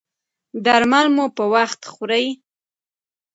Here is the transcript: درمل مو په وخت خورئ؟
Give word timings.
درمل 0.65 1.05
مو 1.15 1.25
په 1.37 1.43
وخت 1.53 1.81
خورئ؟ 1.91 2.25